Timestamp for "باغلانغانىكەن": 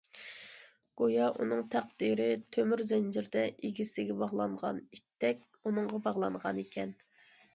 6.09-6.99